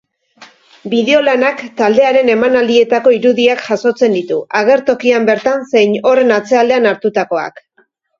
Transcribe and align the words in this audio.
Bideolanak 0.91 1.59
taldearen 1.81 2.31
emanaldietako 2.35 3.13
irudiak 3.17 3.61
jasotzen 3.65 4.15
ditu, 4.19 4.37
agertokian 4.61 5.29
bertan 5.31 5.67
zein 5.75 5.93
horren 6.13 6.35
atzealdean 6.39 6.89
hartutakoak. 6.93 7.63